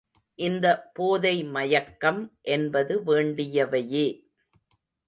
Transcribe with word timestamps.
இந்த 0.39 0.65
போதை 0.93 1.43
மயக்கம் 1.49 2.21
என்பது 2.49 2.93
வேண்டியவையே. 3.05 4.07